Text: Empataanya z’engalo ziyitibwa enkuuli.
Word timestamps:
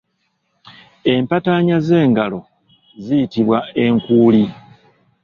Empataanya 1.13 1.77
z’engalo 1.87 2.39
ziyitibwa 3.03 3.57
enkuuli. 3.83 4.43